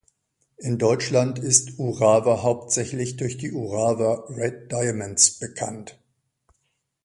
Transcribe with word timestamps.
In 0.57 0.79
Deutschland 0.79 1.37
ist 1.37 1.77
Urawa 1.77 2.41
hauptsächlich 2.41 3.17
durch 3.17 3.37
die 3.37 3.51
Urawa 3.51 4.25
Red 4.35 4.71
Diamonds 4.71 5.37
bekannt. 5.37 5.99